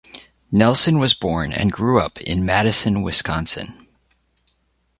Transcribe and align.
Nelson 0.51 0.97
was 0.97 1.13
born 1.13 1.53
and 1.53 1.71
grew 1.71 1.99
up 2.01 2.19
in 2.21 2.43
Madison, 2.43 3.03
Wisconsin. 3.03 3.85